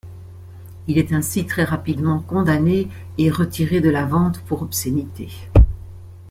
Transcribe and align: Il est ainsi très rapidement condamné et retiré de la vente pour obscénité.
Il 0.87 0.97
est 0.97 1.13
ainsi 1.13 1.45
très 1.45 1.63
rapidement 1.63 2.21
condamné 2.21 2.87
et 3.19 3.29
retiré 3.29 3.81
de 3.81 3.89
la 3.91 4.03
vente 4.03 4.41
pour 4.45 4.63
obscénité. 4.63 5.29